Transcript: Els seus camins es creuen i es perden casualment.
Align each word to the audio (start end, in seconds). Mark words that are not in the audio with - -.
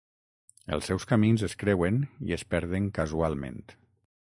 Els 0.77 0.87
seus 0.91 1.05
camins 1.11 1.45
es 1.49 1.55
creuen 1.65 2.01
i 2.31 2.37
es 2.41 2.49
perden 2.55 2.93
casualment. 3.01 3.65